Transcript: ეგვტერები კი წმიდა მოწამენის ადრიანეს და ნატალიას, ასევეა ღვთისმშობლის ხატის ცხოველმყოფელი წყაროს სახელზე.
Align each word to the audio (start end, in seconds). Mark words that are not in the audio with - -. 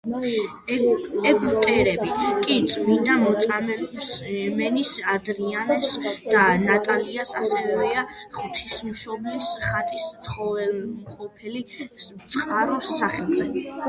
ეგვტერები 1.31 2.15
კი 2.47 2.55
წმიდა 2.71 3.17
მოწამენის 3.25 4.95
ადრიანეს 5.17 5.91
და 6.31 6.47
ნატალიას, 6.63 7.35
ასევეა 7.43 8.07
ღვთისმშობლის 8.39 9.51
ხატის 9.69 10.09
ცხოველმყოფელი 10.25 11.63
წყაროს 12.03 12.93
სახელზე. 12.99 13.51